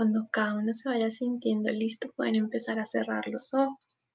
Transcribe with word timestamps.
Cuando 0.00 0.28
cada 0.32 0.54
uno 0.54 0.72
se 0.72 0.88
vaya 0.88 1.10
sintiendo 1.10 1.70
listo, 1.70 2.10
pueden 2.16 2.36
empezar 2.36 2.78
a 2.78 2.86
cerrar 2.86 3.28
los 3.28 3.52
ojos. 3.52 4.08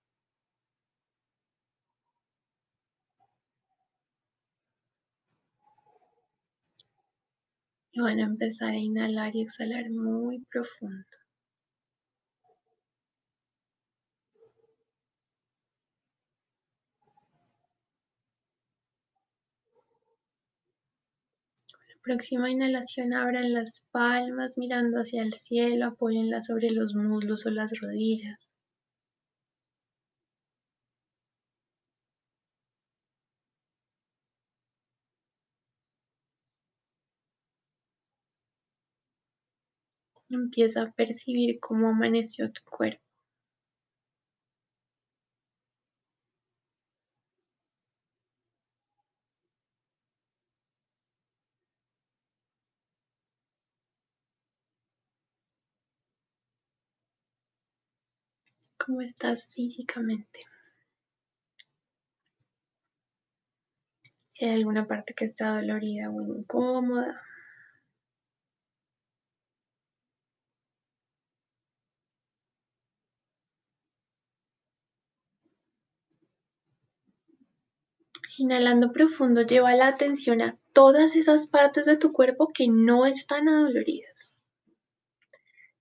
Y 7.91 8.01
van 8.01 8.17
a 8.17 8.23
empezar 8.23 8.69
a 8.69 8.77
inhalar 8.77 9.35
y 9.35 9.43
exhalar 9.43 9.91
muy 9.91 10.43
profundo. 10.49 11.05
Próxima 22.05 22.49
inhalación, 22.49 23.11
abran 23.11 23.51
las 23.51 23.83
palmas 23.91 24.57
mirando 24.57 24.99
hacia 24.99 25.23
el 25.23 25.33
cielo, 25.33 25.87
apóyenlas 25.87 26.45
sobre 26.45 26.69
los 26.71 26.95
muslos 26.95 27.45
o 27.45 27.49
las 27.49 27.77
rodillas. 27.81 28.49
Empieza 40.29 40.83
a 40.83 40.91
percibir 40.91 41.59
cómo 41.59 41.89
amaneció 41.89 42.51
tu 42.51 42.61
cuerpo. 42.63 43.04
Cómo 58.85 59.01
estás 59.01 59.47
físicamente. 59.47 60.39
Si 64.33 64.45
hay 64.45 64.51
alguna 64.51 64.85
parte 64.87 65.13
que 65.15 65.25
está 65.25 65.55
dolorida 65.55 66.11
o 66.11 66.21
incómoda. 66.21 67.21
Inhalando 78.37 78.91
profundo, 78.91 79.41
lleva 79.43 79.73
la 79.75 79.87
atención 79.87 80.41
a 80.41 80.57
todas 80.73 81.15
esas 81.15 81.47
partes 81.47 81.85
de 81.85 81.97
tu 81.97 82.11
cuerpo 82.11 82.49
que 82.53 82.67
no 82.67 83.05
están 83.05 83.47
adoloridas 83.47 84.14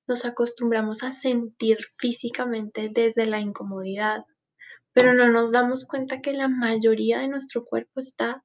nos 0.06 0.24
acostumbramos 0.24 1.02
a 1.02 1.12
sentir 1.12 1.78
físicamente 1.98 2.90
desde 2.92 3.26
la 3.26 3.40
incomodidad, 3.40 4.24
pero 4.92 5.14
no 5.14 5.28
nos 5.28 5.52
damos 5.52 5.86
cuenta 5.86 6.20
que 6.20 6.32
la 6.32 6.48
mayoría 6.48 7.20
de 7.20 7.28
nuestro 7.28 7.64
cuerpo 7.64 8.00
está 8.00 8.44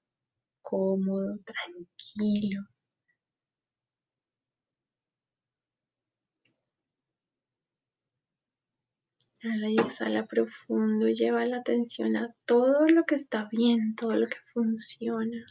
cómodo, 0.61 1.37
tranquilo. 1.45 2.61
Inhala 9.41 9.69
y 9.69 9.79
exhala 9.79 10.25
profundo 10.25 11.07
lleva 11.09 11.45
la 11.45 11.57
atención 11.57 12.15
a 12.15 12.33
todo 12.45 12.87
lo 12.87 13.03
que 13.05 13.15
está 13.15 13.49
bien, 13.51 13.95
todo 13.95 14.13
lo 14.15 14.27
que 14.27 14.37
funciona. 14.53 15.45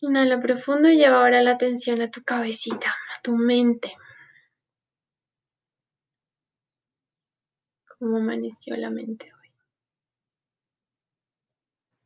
Inhala 0.00 0.38
profundo 0.38 0.90
y 0.90 0.98
lleva 0.98 1.20
ahora 1.20 1.42
la 1.42 1.52
atención 1.52 2.02
a 2.02 2.10
tu 2.10 2.22
cabecita, 2.22 2.90
a 2.90 3.22
tu 3.22 3.34
mente. 3.34 3.96
¿Cómo 7.98 8.18
amaneció 8.18 8.76
la 8.76 8.90
mente 8.90 9.32
hoy? 9.32 9.48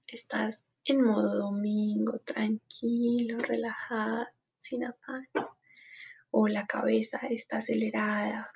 Estás 0.07 0.63
en 0.85 1.03
modo 1.03 1.37
domingo, 1.37 2.19
tranquilo, 2.19 3.39
relajado, 3.39 4.27
sin 4.57 4.85
afán. 4.85 5.27
O 6.31 6.47
la 6.47 6.69
cabeza 6.69 7.19
está 7.29 7.59
acelerada. 7.59 8.53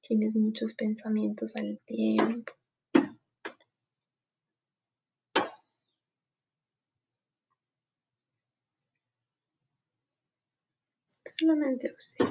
Tienes 0.00 0.34
muchos 0.36 0.72
pensamientos 0.72 1.54
al 1.56 1.78
tiempo. 1.84 2.54
Solamente 11.38 11.92
usted. 11.96 12.26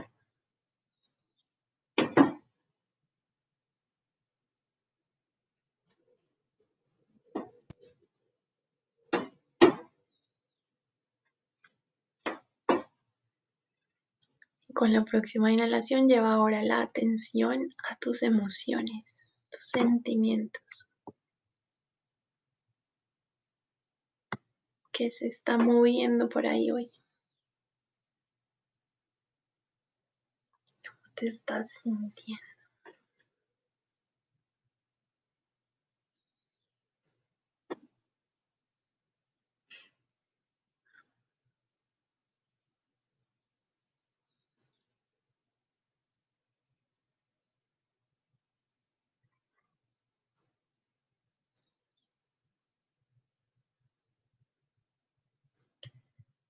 Con 14.73 14.93
la 14.93 15.03
próxima 15.03 15.51
inhalación 15.51 16.07
lleva 16.07 16.33
ahora 16.33 16.63
la 16.63 16.81
atención 16.81 17.69
a 17.89 17.97
tus 17.97 18.23
emociones, 18.23 19.29
tus 19.49 19.67
sentimientos. 19.67 20.87
¿Qué 24.93 25.11
se 25.11 25.27
está 25.27 25.57
moviendo 25.57 26.29
por 26.29 26.47
ahí 26.47 26.71
hoy? 26.71 26.91
Te 31.21 31.27
estás 31.27 31.69
sintiendo. 31.83 32.41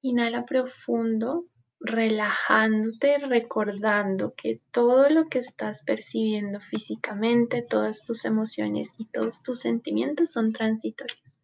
Inhala 0.02 0.46
profundo 0.46 1.51
relajándote, 1.82 3.18
recordando 3.18 4.34
que 4.36 4.62
todo 4.72 5.10
lo 5.10 5.28
que 5.30 5.40
estás 5.40 5.84
percibiendo 5.84 6.62
físicamente, 6.62 7.64
todas 7.64 8.04
tus 8.04 8.26
emociones 8.26 8.92
y 8.98 9.06
todos 9.06 9.42
tus 9.44 9.60
sentimientos 9.60 10.32
son 10.32 10.54
transitorios. 10.54 11.40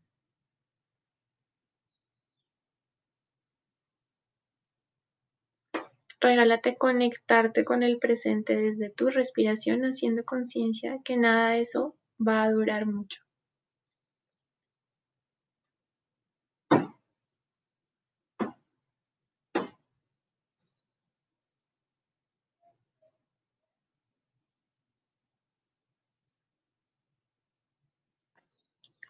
Regálate 6.19 6.77
conectarte 6.77 7.63
con 7.63 7.83
el 7.83 7.99
presente 7.99 8.55
desde 8.55 8.89
tu 8.89 9.09
respiración, 9.09 9.83
haciendo 9.83 10.23
conciencia 10.23 10.99
que 11.03 11.15
nada 11.15 11.51
de 11.51 11.59
eso 11.61 11.95
va 12.19 12.43
a 12.43 12.51
durar 12.51 12.87
mucho. 12.87 13.26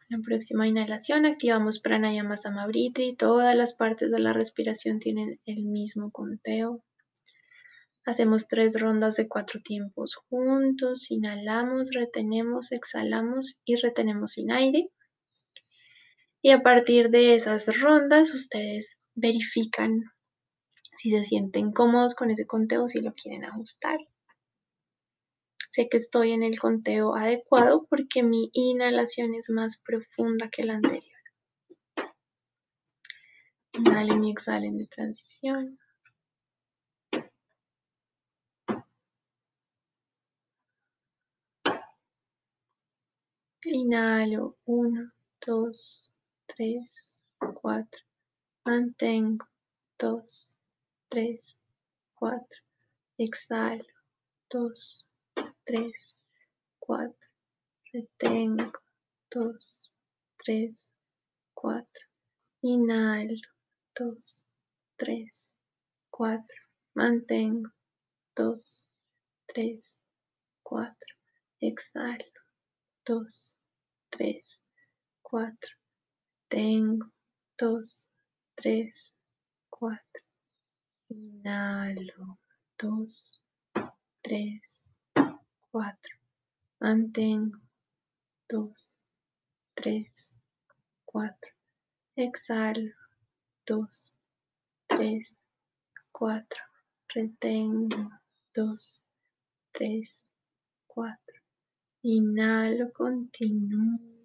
La 0.09 0.19
próxima 0.19 0.68
inhalación 0.68 1.25
activamos 1.25 1.80
Pranayama 1.80 2.38
Samabritri. 2.38 3.15
Todas 3.15 3.56
las 3.56 3.74
partes 3.74 4.09
de 4.09 4.19
la 4.19 4.31
respiración 4.31 5.00
tienen 5.00 5.42
el 5.45 5.65
mismo 5.65 6.12
conteo. 6.12 6.81
Hacemos 8.06 8.48
tres 8.48 8.80
rondas 8.80 9.18
de 9.18 9.27
cuatro 9.27 9.59
tiempos 9.59 10.15
juntos. 10.15 11.12
Inhalamos, 11.12 11.89
retenemos, 11.94 12.71
exhalamos 12.71 13.59
y 13.65 13.75
retenemos 13.75 14.31
sin 14.31 14.51
aire. 14.51 14.89
Y 16.42 16.51
a 16.51 16.63
partir 16.63 17.10
de 17.10 17.36
esas 17.36 17.81
rondas 17.81 18.33
ustedes 18.33 18.98
verifican 19.13 20.03
si 20.95 21.12
se 21.12 21.25
sienten 21.25 21.74
cómodos 21.74 22.15
con 22.15 22.31
ese 22.31 22.48
conteo, 22.48 22.88
si 22.88 23.01
lo 23.01 23.12
quieren 23.12 23.44
ajustar 23.44 23.98
sé 25.77 25.89
que 25.89 25.97
estoy 25.97 26.31
en 26.31 26.41
el 26.41 26.59
conteo 26.59 27.15
adecuado 27.15 27.85
porque 27.88 28.24
mi 28.24 28.50
inhalación 28.53 29.35
es 29.35 29.51
más 29.51 29.77
profunda 29.77 30.50
que 30.50 30.63
la 30.63 30.74
anterior. 30.74 31.21
Inhalen 33.74 34.25
y 34.25 34.31
exhalen 34.31 34.77
de 34.79 34.88
transición. 34.88 35.77
Inhalo 43.63 44.57
1, 44.65 45.12
2, 45.45 46.12
3, 46.47 47.19
4. 47.53 48.01
Mantengo 48.65 49.45
2, 50.00 50.56
3, 51.09 51.59
4. 52.15 52.47
Exhalo 53.19 53.85
2, 54.50 55.03
3 55.03 55.06
tres, 55.68 56.18
cuatro. 56.80 57.28
Retengo. 57.92 58.72
Dos, 59.30 59.92
tres, 60.38 60.94
cuatro. 61.54 62.06
Inhalo. 62.62 63.36
Dos, 63.94 64.46
tres, 64.96 65.54
cuatro. 66.10 66.56
Mantengo. 66.94 67.69
Dos, 68.34 68.86
tres, 69.46 69.98
cuatro. 70.64 71.16
Exhalo. 71.60 72.24
Dos, 73.06 73.54
tres, 74.10 74.62
cuatro. 75.22 75.75
Tengo. 76.48 77.12
Dos, 77.58 78.08
tres, 78.56 79.13
cuatro. 79.70 80.24
Inhalo. 81.10 82.40
Dos, 82.78 83.42
tres, 84.22 84.87
cuatro. 85.77 86.18
Mantengo. 86.79 87.59
Dos, 88.50 88.97
tres, 89.75 90.33
cuatro. 91.06 91.51
Exhalo. 92.15 92.95
Dos, 93.63 94.12
tres, 94.88 95.35
cuatro. 96.12 96.59
Retengo. 97.13 98.09
Dos, 98.56 99.03
tres, 99.71 100.25
cuatro. 100.88 101.39
Inhalo, 102.01 102.91
continúo. 102.91 104.17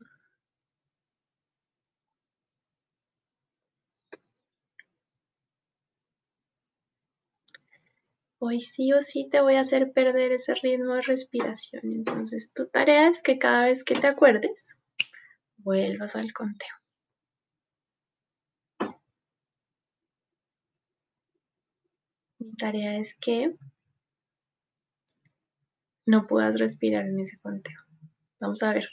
Hoy 8.45 8.59
sí 8.59 8.93
o 8.93 9.01
sí 9.01 9.29
te 9.31 9.41
voy 9.41 9.55
a 9.55 9.61
hacer 9.61 9.93
perder 9.93 10.33
ese 10.33 10.57
ritmo 10.57 10.97
de 10.97 11.03
respiración. 11.03 11.83
Entonces 11.85 12.53
tu 12.53 12.67
tarea 12.67 13.07
es 13.07 13.23
que 13.23 13.39
cada 13.39 13.67
vez 13.67 13.85
que 13.85 13.95
te 13.95 14.09
acuerdes, 14.09 14.67
vuelvas 15.59 16.17
al 16.17 16.33
conteo. 16.33 16.75
Mi 22.41 22.51
tarea 22.57 22.99
es 22.99 23.15
que 23.15 23.55
no 26.05 26.27
puedas 26.27 26.59
respirar 26.59 27.07
en 27.07 27.21
ese 27.21 27.39
conteo. 27.39 27.79
Vamos 28.41 28.61
a 28.65 28.75
ver 28.75 28.89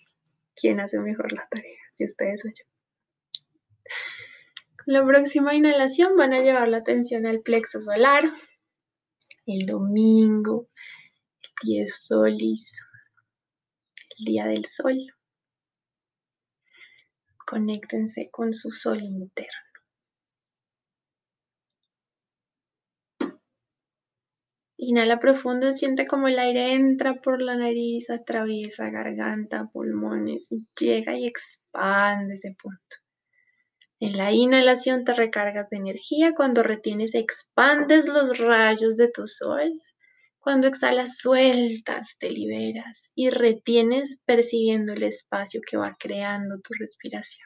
quién 0.54 0.80
hace 0.80 1.00
mejor 1.00 1.32
la 1.32 1.48
tarea, 1.50 1.80
si 1.92 2.06
ustedes 2.06 2.46
o 2.46 2.50
yo. 2.50 2.66
Con 4.86 4.94
la 4.94 5.04
próxima 5.04 5.56
inhalación 5.56 6.16
van 6.18 6.34
a 6.34 6.42
llevar 6.42 6.68
la 6.68 6.78
atención 6.78 7.26
al 7.26 7.42
plexo 7.42 7.82
solar, 7.82 8.26
el 9.46 9.66
domingo, 9.66 10.70
el 11.42 11.68
10 11.68 11.94
solis, 11.96 12.80
el 14.18 14.26
día 14.26 14.46
del 14.46 14.66
sol. 14.66 14.98
Conéctense 17.46 18.30
con 18.32 18.54
su 18.54 18.72
sol 18.72 19.02
interno. 19.02 19.70
Inhala 24.82 25.20
profundo, 25.20 25.74
siente 25.74 26.08
como 26.08 26.30
el 26.30 26.40
aire 26.40 26.74
entra 26.74 27.16
por 27.16 27.42
la 27.42 27.58
nariz, 27.58 28.10
atraviesa 28.10 28.90
garganta, 28.90 29.70
pulmones 29.74 30.54
y 30.54 30.68
llega 30.80 31.18
y 31.18 31.28
expande 31.28 32.36
ese 32.36 32.56
punto. 32.62 32.98
En 34.00 34.16
la 34.16 34.32
inhalación 34.32 35.04
te 35.04 35.14
recargas 35.14 35.70
de 35.70 35.78
energía, 35.78 36.34
cuando 36.34 36.64
retienes 36.64 37.16
expandes 37.16 38.08
los 38.08 38.38
rayos 38.38 38.96
de 38.96 39.12
tu 39.12 39.28
sol. 39.28 39.82
Cuando 40.40 40.68
exhalas 40.68 41.18
sueltas, 41.18 42.18
te 42.18 42.30
liberas 42.30 43.12
y 43.14 43.30
retienes 43.30 44.18
percibiendo 44.26 44.94
el 44.94 45.04
espacio 45.04 45.60
que 45.70 45.76
va 45.76 45.98
creando 46.00 46.60
tu 46.62 46.74
respiración. 46.80 47.46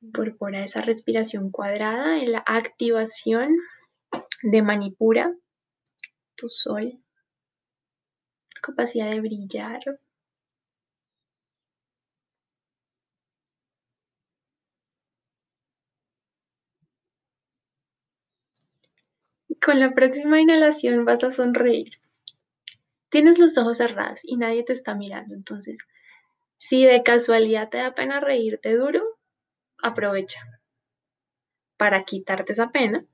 Incorpora 0.00 0.64
esa 0.64 0.80
respiración 0.80 1.50
cuadrada 1.50 2.18
en 2.22 2.32
la 2.32 2.42
activación 2.46 3.54
de 4.42 4.62
Manipura, 4.62 5.34
tu 6.36 6.48
sol, 6.48 7.02
capacidad 8.62 9.10
de 9.10 9.20
brillar, 9.20 9.80
Con 19.64 19.80
la 19.80 19.94
próxima 19.94 20.42
inhalación 20.42 21.06
vas 21.06 21.24
a 21.24 21.30
sonreír. 21.30 21.98
Tienes 23.08 23.38
los 23.38 23.56
ojos 23.56 23.78
cerrados 23.78 24.20
y 24.22 24.36
nadie 24.36 24.62
te 24.62 24.74
está 24.74 24.94
mirando, 24.94 25.34
entonces, 25.34 25.78
si 26.58 26.84
de 26.84 27.02
casualidad 27.02 27.70
te 27.70 27.78
da 27.78 27.94
pena 27.94 28.20
reírte 28.20 28.76
duro, 28.76 29.02
aprovecha 29.78 30.42
para 31.78 32.04
quitarte 32.04 32.52
esa 32.52 32.70
pena. 32.72 33.06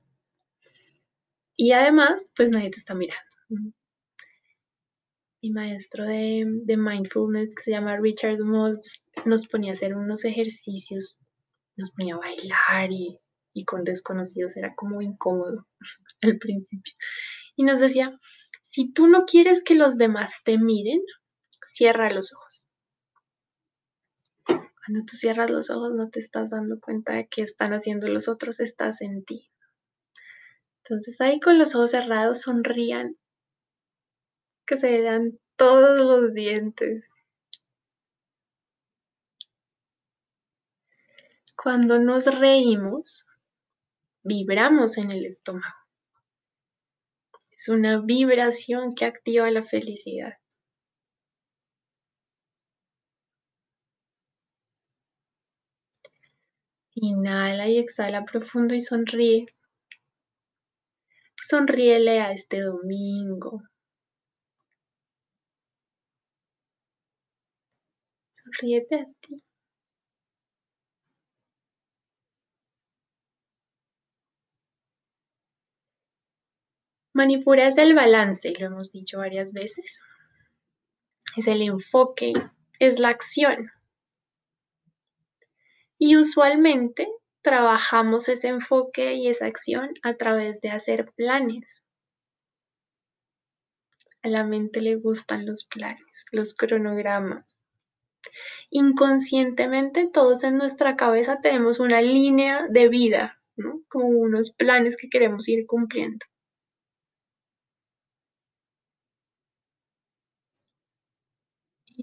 Y 1.55 1.71
además, 1.71 2.27
pues 2.35 2.49
nadie 2.49 2.69
te 2.69 2.79
está 2.79 2.95
mirando. 2.95 3.23
Mi 5.41 5.51
maestro 5.51 6.05
de, 6.05 6.45
mindfulness, 6.77 7.55
que 7.55 7.63
se 7.63 7.71
llama 7.71 7.95
Richard 7.95 8.39
Moss, 8.39 9.01
nos 9.23 9.47
ponía 9.47 9.71
a 9.71 9.75
hacer 9.75 9.95
unos 9.95 10.25
ejercicios, 10.25 11.17
nos 11.77 11.91
ponía 11.91 12.15
a 12.15 12.19
bailar 12.19 12.91
y 12.91 13.19
y 13.53 13.65
con 13.65 13.83
desconocidos 13.83 14.57
era 14.57 14.75
como 14.75 15.01
incómodo 15.01 15.67
al 16.21 16.37
principio. 16.37 16.93
Y 17.55 17.63
nos 17.63 17.79
decía, 17.79 18.17
si 18.61 18.91
tú 18.91 19.07
no 19.07 19.25
quieres 19.25 19.63
que 19.63 19.75
los 19.75 19.97
demás 19.97 20.35
te 20.43 20.57
miren, 20.57 21.01
cierra 21.65 22.11
los 22.11 22.33
ojos. 22.33 22.67
Cuando 24.45 25.05
tú 25.05 25.15
cierras 25.15 25.51
los 25.51 25.69
ojos 25.69 25.93
no 25.93 26.09
te 26.09 26.19
estás 26.19 26.49
dando 26.49 26.79
cuenta 26.79 27.13
de 27.13 27.27
qué 27.27 27.43
están 27.43 27.73
haciendo 27.73 28.07
los 28.07 28.27
otros, 28.27 28.59
estás 28.59 29.01
en 29.01 29.23
ti. 29.23 29.51
Entonces 30.83 31.21
ahí 31.21 31.39
con 31.39 31.59
los 31.59 31.75
ojos 31.75 31.91
cerrados 31.91 32.41
sonrían, 32.41 33.15
que 34.65 34.77
se 34.77 34.89
vean 35.01 35.39
todos 35.55 35.97
los 35.97 36.33
dientes. 36.33 37.09
Cuando 41.55 41.99
nos 41.99 42.25
reímos, 42.25 43.25
vibramos 44.23 44.97
en 44.97 45.11
el 45.11 45.25
estómago. 45.25 45.75
Es 47.51 47.69
una 47.69 48.01
vibración 48.01 48.93
que 48.95 49.05
activa 49.05 49.49
la 49.51 49.63
felicidad. 49.63 50.33
Inhala 56.95 57.67
y 57.67 57.77
exhala 57.77 58.25
profundo 58.25 58.73
y 58.73 58.79
sonríe. 58.79 59.45
Sonríele 61.41 62.19
a 62.21 62.31
este 62.31 62.61
domingo. 62.61 63.61
Sonríete 68.33 68.95
a 68.95 69.05
ti. 69.21 69.41
Manipura 77.21 77.67
es 77.67 77.77
el 77.77 77.93
balance, 77.93 78.51
lo 78.57 78.65
hemos 78.65 78.91
dicho 78.91 79.19
varias 79.19 79.53
veces. 79.53 80.01
Es 81.37 81.47
el 81.47 81.61
enfoque, 81.61 82.33
es 82.79 82.97
la 82.97 83.09
acción. 83.09 83.71
Y 85.99 86.17
usualmente 86.17 87.07
trabajamos 87.43 88.27
ese 88.27 88.47
enfoque 88.47 89.13
y 89.13 89.27
esa 89.27 89.45
acción 89.45 89.91
a 90.01 90.15
través 90.15 90.61
de 90.61 90.71
hacer 90.71 91.11
planes. 91.15 91.83
A 94.23 94.27
la 94.27 94.43
mente 94.43 94.81
le 94.81 94.95
gustan 94.95 95.45
los 95.45 95.65
planes, 95.65 96.25
los 96.31 96.55
cronogramas. 96.55 97.59
Inconscientemente 98.71 100.09
todos 100.11 100.43
en 100.43 100.57
nuestra 100.57 100.95
cabeza 100.95 101.39
tenemos 101.39 101.79
una 101.79 102.01
línea 102.01 102.65
de 102.67 102.89
vida, 102.89 103.39
como 103.89 104.07
unos 104.07 104.49
planes 104.49 104.97
que 104.97 105.07
queremos 105.07 105.47
ir 105.47 105.67
cumpliendo. 105.67 106.25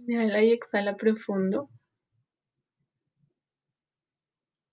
Inhala 0.08 0.42
y 0.42 0.50
exhala 0.50 0.96
profundo. 0.96 1.68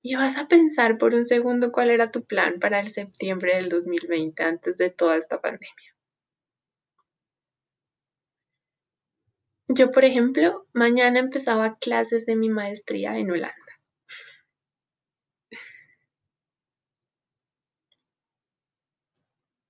Y 0.02 0.16
vas 0.16 0.38
a 0.38 0.48
pensar 0.48 0.98
por 0.98 1.14
un 1.14 1.26
segundo 1.26 1.74
cuál 1.74 1.90
era 1.90 2.10
tu 2.10 2.24
plan 2.24 2.62
para 2.62 2.80
el 2.80 2.88
septiembre 2.88 3.58
del 3.58 3.68
2020 3.68 4.42
antes 4.42 4.78
de 4.78 4.90
toda 4.90 5.18
esta 5.18 5.42
pandemia. 5.42 5.96
Yo, 9.68 9.92
por 9.92 10.04
ejemplo, 10.06 10.66
mañana 10.74 11.20
empezaba 11.20 11.78
clases 11.78 12.26
de 12.26 12.36
mi 12.36 12.50
maestría 12.50 13.16
en 13.20 13.30
Holanda. 13.30 13.54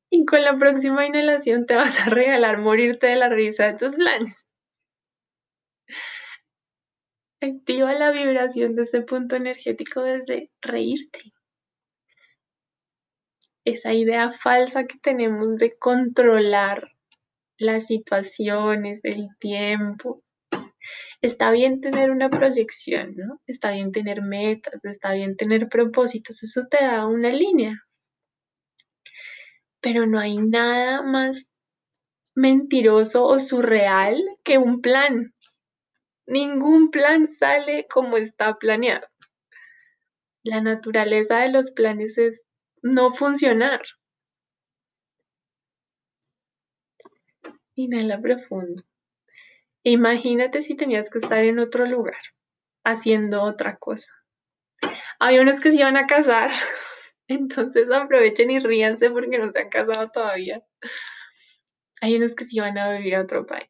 Y 0.09 0.25
con 0.25 0.43
la 0.43 0.57
próxima 0.57 1.05
inhalación 1.05 1.67
te 1.67 1.75
vas 1.75 1.99
a 2.01 2.09
regalar 2.09 2.57
morirte 2.57 3.05
de 3.05 3.17
la 3.17 3.29
risa 3.29 3.65
de 3.67 3.77
tus 3.77 3.93
planes. 3.93 4.44
Activa 7.41 7.93
la 7.93 8.11
vibración 8.11 8.75
de 8.75 8.83
ese 8.83 9.01
punto 9.01 9.35
energético 9.35 10.01
desde 10.01 10.51
reírte. 10.61 11.33
Esa 13.65 13.93
idea 13.93 14.31
falsa 14.31 14.85
que 14.85 14.97
tenemos 14.99 15.57
de 15.57 15.77
controlar 15.77 16.95
las 17.57 17.87
situaciones, 17.87 19.01
el 19.03 19.27
tiempo. 19.39 20.23
Está 21.21 21.51
bien 21.51 21.81
tener 21.81 22.11
una 22.11 22.29
proyección, 22.29 23.15
¿no? 23.15 23.41
Está 23.47 23.71
bien 23.71 23.91
tener 23.91 24.21
metas, 24.21 24.85
está 24.85 25.13
bien 25.13 25.35
tener 25.35 25.67
propósitos, 25.67 26.43
eso 26.43 26.61
te 26.69 26.83
da 26.83 27.07
una 27.07 27.29
línea. 27.29 27.81
Pero 29.81 30.05
no 30.05 30.19
hay 30.19 30.37
nada 30.37 31.01
más 31.01 31.51
mentiroso 32.35 33.23
o 33.25 33.39
surreal 33.39 34.21
que 34.43 34.57
un 34.57 34.81
plan. 34.81 35.33
Ningún 36.27 36.89
plan 36.89 37.27
sale 37.27 37.87
como 37.87 38.17
está 38.17 38.57
planeado. 38.57 39.07
La 40.43 40.61
naturaleza 40.61 41.37
de 41.37 41.49
los 41.49 41.71
planes 41.71 42.17
es 42.17 42.45
no 42.81 43.11
funcionar. 43.11 43.81
Inhala 47.75 48.21
profundo. 48.21 48.83
Imagínate 49.83 50.61
si 50.61 50.75
tenías 50.75 51.09
que 51.09 51.19
estar 51.19 51.39
en 51.39 51.59
otro 51.59 51.85
lugar, 51.85 52.21
haciendo 52.83 53.43
otra 53.43 53.77
cosa. 53.77 54.11
Hay 55.19 55.37
unos 55.37 55.59
que 55.59 55.71
se 55.71 55.77
iban 55.77 55.97
a 55.97 56.07
casar, 56.07 56.49
entonces 57.27 57.91
aprovechen 57.91 58.49
y 58.49 58.59
ríanse 58.59 59.11
porque 59.11 59.37
no 59.37 59.51
se 59.51 59.59
han 59.59 59.69
casado 59.69 60.09
todavía. 60.09 60.63
Hay 62.01 62.15
unos 62.15 62.35
que 62.35 62.45
se 62.45 62.57
iban 62.57 62.77
a 62.77 62.93
vivir 62.93 63.15
a 63.15 63.21
otro 63.21 63.45
país. 63.45 63.69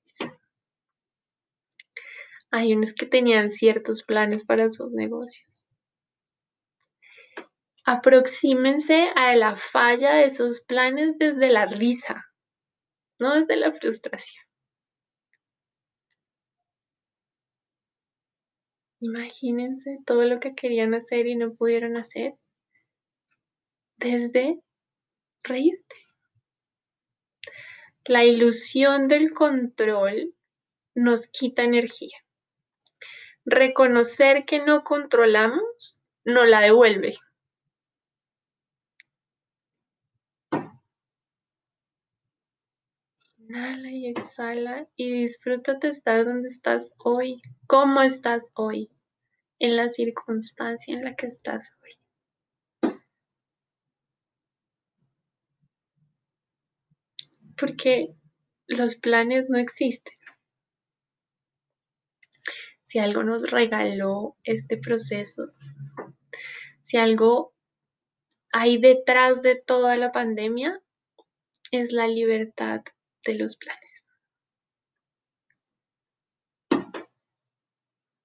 Hay 2.57 2.73
unos 2.73 2.93
que 2.93 3.05
tenían 3.05 3.49
ciertos 3.49 4.03
planes 4.03 4.45
para 4.45 4.69
sus 4.69 4.89
negocios. 4.93 5.61
Aproxímense 7.83 9.09
a 9.13 9.35
la 9.35 9.57
falla 9.57 10.13
de 10.13 10.23
esos 10.23 10.61
planes 10.61 11.17
desde 11.19 11.51
la 11.51 11.65
risa, 11.65 12.23
no 13.19 13.35
desde 13.35 13.57
la 13.57 13.73
frustración. 13.73 14.45
Imagínense 19.01 19.99
todo 20.05 20.23
lo 20.23 20.39
que 20.39 20.55
querían 20.55 20.93
hacer 20.93 21.27
y 21.27 21.35
no 21.35 21.55
pudieron 21.55 21.97
hacer 21.97 22.35
desde 23.97 24.61
reírte. 25.43 25.95
La 28.05 28.23
ilusión 28.23 29.09
del 29.09 29.33
control 29.33 30.33
nos 30.95 31.27
quita 31.27 31.63
energía. 31.63 32.24
Reconocer 33.45 34.45
que 34.45 34.59
no 34.65 34.83
controlamos 34.83 35.99
no 36.23 36.45
la 36.45 36.61
devuelve. 36.61 37.15
Inhala 43.37 43.91
y 43.91 44.07
exhala 44.07 44.87
y 44.95 45.21
disfrútate 45.21 45.89
estar 45.89 46.25
donde 46.25 46.47
estás 46.49 46.93
hoy, 46.97 47.39
cómo 47.67 48.01
estás 48.01 48.49
hoy, 48.55 48.89
en 49.59 49.75
la 49.75 49.89
circunstancia 49.89 50.95
en 50.95 51.03
la 51.03 51.15
que 51.15 51.27
estás 51.27 51.71
hoy. 51.83 51.91
Porque 57.55 58.15
los 58.65 58.95
planes 58.95 59.47
no 59.49 59.59
existen. 59.59 60.15
Si 62.85 62.99
algo 62.99 63.23
nos 63.23 63.49
regaló 63.49 64.37
este 64.43 64.77
proceso, 64.77 65.51
si 66.83 66.97
algo 66.97 67.53
hay 68.51 68.77
detrás 68.77 69.41
de 69.41 69.55
toda 69.55 69.97
la 69.97 70.11
pandemia, 70.11 70.81
es 71.71 71.91
la 71.91 72.07
libertad 72.07 72.81
de 73.25 73.35
los 73.35 73.57
planes. 73.57 74.03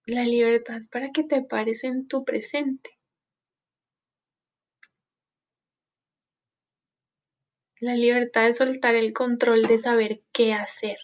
La 0.07 0.25
libertad 0.25 0.83
para 0.91 1.11
que 1.11 1.25
te 1.25 1.43
pares 1.43 1.85
en 1.85 2.07
tu 2.07 2.25
presente. 2.25 2.99
La 7.81 7.95
libertad 7.95 8.45
de 8.45 8.53
soltar 8.53 8.95
el 8.95 9.15
control 9.15 9.63
de 9.63 9.79
saber 9.79 10.23
qué 10.33 10.53
hacer. 10.53 10.99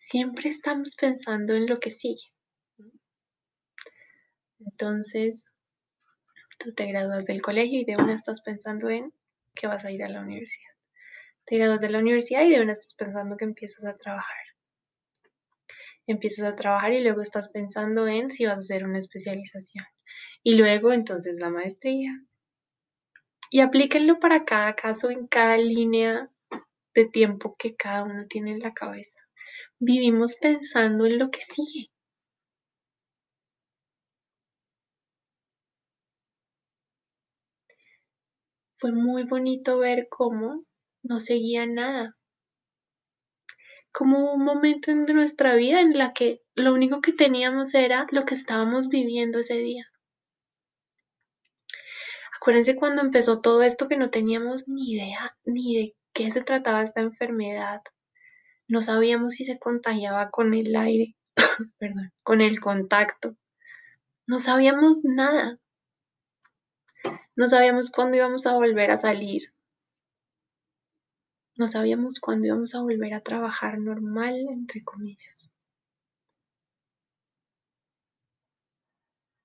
Siempre 0.00 0.48
estamos 0.48 0.96
pensando 0.96 1.54
en 1.54 1.66
lo 1.66 1.78
que 1.78 1.90
sigue. 1.90 2.32
Entonces, 4.58 5.44
tú 6.58 6.72
te 6.74 6.86
gradúas 6.86 7.26
del 7.26 7.42
colegio 7.42 7.80
y 7.80 7.84
de 7.84 7.96
una 7.96 8.14
estás 8.14 8.40
pensando 8.40 8.88
en 8.88 9.12
que 9.54 9.66
vas 9.66 9.84
a 9.84 9.90
ir 9.90 10.02
a 10.02 10.08
la 10.08 10.20
universidad 10.20 10.70
te 11.50 11.56
gradúas 11.56 11.80
de 11.80 11.90
la 11.90 11.98
universidad 11.98 12.44
y 12.44 12.50
de 12.50 12.62
una 12.62 12.72
estás 12.72 12.94
pensando 12.94 13.36
que 13.36 13.44
empiezas 13.44 13.84
a 13.84 13.96
trabajar. 13.96 14.36
Empiezas 16.06 16.44
a 16.44 16.54
trabajar 16.54 16.92
y 16.92 17.02
luego 17.02 17.22
estás 17.22 17.48
pensando 17.48 18.06
en 18.06 18.30
si 18.30 18.46
vas 18.46 18.56
a 18.56 18.60
hacer 18.60 18.84
una 18.84 18.98
especialización. 18.98 19.84
Y 20.44 20.54
luego 20.54 20.92
entonces 20.92 21.34
la 21.38 21.50
maestría. 21.50 22.12
Y 23.50 23.60
aplíquenlo 23.60 24.20
para 24.20 24.44
cada 24.44 24.76
caso 24.76 25.10
en 25.10 25.26
cada 25.26 25.56
línea 25.56 26.30
de 26.94 27.04
tiempo 27.06 27.56
que 27.58 27.74
cada 27.74 28.04
uno 28.04 28.26
tiene 28.28 28.52
en 28.52 28.60
la 28.60 28.72
cabeza. 28.72 29.18
Vivimos 29.82 30.36
pensando 30.36 31.06
en 31.06 31.18
lo 31.18 31.30
que 31.30 31.40
sigue. 31.40 31.90
Fue 38.76 38.92
muy 38.92 39.24
bonito 39.24 39.78
ver 39.78 40.08
cómo 40.10 40.66
no 41.02 41.18
seguía 41.18 41.64
nada. 41.64 42.18
Como 43.90 44.34
un 44.34 44.44
momento 44.44 44.90
en 44.90 45.06
nuestra 45.06 45.54
vida 45.54 45.80
en 45.80 45.96
la 45.96 46.12
que 46.12 46.42
lo 46.54 46.74
único 46.74 47.00
que 47.00 47.14
teníamos 47.14 47.74
era 47.74 48.06
lo 48.10 48.26
que 48.26 48.34
estábamos 48.34 48.88
viviendo 48.88 49.38
ese 49.38 49.56
día. 49.56 49.86
Acuérdense 52.36 52.76
cuando 52.76 53.00
empezó 53.00 53.40
todo 53.40 53.62
esto 53.62 53.88
que 53.88 53.96
no 53.96 54.10
teníamos 54.10 54.68
ni 54.68 54.92
idea 54.92 55.38
ni 55.44 55.76
de 55.76 55.96
qué 56.12 56.30
se 56.30 56.42
trataba 56.42 56.82
esta 56.82 57.00
enfermedad. 57.00 57.80
No 58.70 58.82
sabíamos 58.82 59.34
si 59.34 59.44
se 59.44 59.58
contagiaba 59.58 60.30
con 60.30 60.54
el 60.54 60.76
aire, 60.76 61.16
perdón, 61.78 62.12
con 62.22 62.40
el 62.40 62.60
contacto. 62.60 63.34
No 64.28 64.38
sabíamos 64.38 65.04
nada. 65.04 65.58
No 67.34 67.48
sabíamos 67.48 67.90
cuándo 67.90 68.16
íbamos 68.16 68.46
a 68.46 68.54
volver 68.54 68.92
a 68.92 68.96
salir. 68.96 69.52
No 71.56 71.66
sabíamos 71.66 72.20
cuándo 72.20 72.46
íbamos 72.46 72.76
a 72.76 72.82
volver 72.82 73.12
a 73.14 73.22
trabajar 73.22 73.76
normal, 73.80 74.36
entre 74.52 74.84
comillas. 74.84 75.50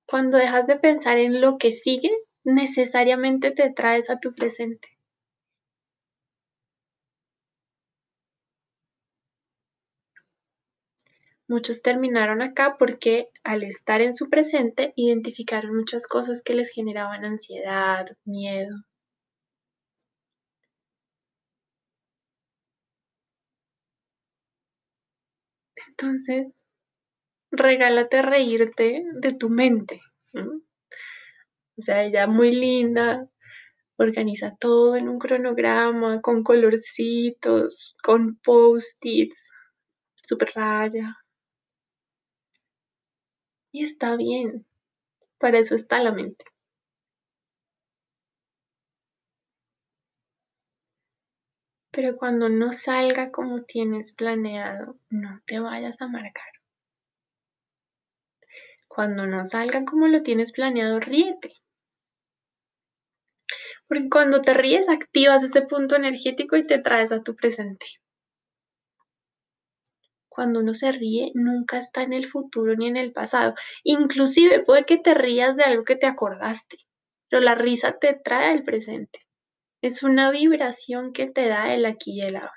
Cuando 0.05 0.37
dejas 0.37 0.67
de 0.67 0.77
pensar 0.77 1.17
en 1.17 1.41
lo 1.41 1.57
que 1.57 1.71
sigue, 1.71 2.11
necesariamente 2.43 3.49
te 3.49 3.73
traes 3.73 4.11
a 4.11 4.19
tu 4.19 4.35
presente. 4.35 4.94
Muchos 11.47 11.81
terminaron 11.81 12.43
acá 12.43 12.75
porque 12.77 13.29
al 13.43 13.63
estar 13.63 14.01
en 14.01 14.13
su 14.13 14.29
presente 14.29 14.93
identificaron 14.95 15.75
muchas 15.75 16.05
cosas 16.05 16.43
que 16.43 16.53
les 16.53 16.69
generaban 16.69 17.25
ansiedad, 17.25 18.05
miedo. 18.25 18.75
Entonces, 25.87 26.47
regálate 27.51 28.21
reírte 28.21 29.03
de 29.15 29.31
tu 29.33 29.49
mente. 29.49 30.01
O 31.77 31.81
sea, 31.81 32.03
ella 32.03 32.27
muy 32.27 32.53
linda, 32.53 33.27
organiza 33.97 34.55
todo 34.59 34.95
en 34.95 35.09
un 35.09 35.19
cronograma, 35.19 36.21
con 36.21 36.43
colorcitos, 36.43 37.95
con 38.03 38.37
post-its, 38.37 39.49
raya. 40.55 41.15
Y 43.75 43.83
está 43.83 44.15
bien, 44.15 44.65
para 45.37 45.59
eso 45.59 45.75
está 45.75 45.99
la 45.99 46.13
mente. 46.13 46.45
Pero 51.91 52.15
cuando 52.15 52.47
no 52.47 52.71
salga 52.71 53.31
como 53.31 53.63
tienes 53.63 54.13
planeado, 54.13 54.97
no 55.09 55.41
te 55.45 55.59
vayas 55.59 56.01
a 56.01 56.07
marcar. 56.07 56.47
Cuando 58.87 59.27
no 59.27 59.43
salga 59.43 59.83
como 59.83 60.07
lo 60.07 60.23
tienes 60.23 60.53
planeado, 60.53 61.01
ríete. 61.01 61.51
Porque 63.89 64.09
cuando 64.09 64.39
te 64.39 64.53
ríes, 64.53 64.87
activas 64.87 65.43
ese 65.43 65.63
punto 65.63 65.97
energético 65.97 66.55
y 66.55 66.65
te 66.65 66.79
traes 66.79 67.11
a 67.11 67.23
tu 67.23 67.35
presente. 67.35 67.85
Cuando 70.35 70.59
uno 70.59 70.73
se 70.73 70.91
ríe, 70.91 71.31
nunca 71.33 71.77
está 71.79 72.03
en 72.03 72.11
el 72.11 72.25
futuro 72.25 72.75
ni 72.75 72.87
en 72.87 72.97
el 72.97 73.13
pasado. 73.13 73.55
Inclusive 73.85 74.63
puede 74.65 74.83
que 74.83 74.97
te 74.97 75.13
rías 75.13 75.55
de 75.55 75.63
algo 75.63 75.85
que 75.85 75.95
te 75.95 76.07
acordaste, 76.07 76.77
pero 77.29 77.41
la 77.41 77.55
risa 77.55 77.99
te 77.99 78.15
trae 78.21 78.51
al 78.51 78.63
presente. 78.63 79.19
Es 79.81 80.03
una 80.03 80.31
vibración 80.31 81.13
que 81.13 81.27
te 81.27 81.47
da 81.47 81.73
el 81.73 81.85
aquí 81.85 82.19
y 82.19 82.21
el 82.21 82.35
ahora. 82.35 82.51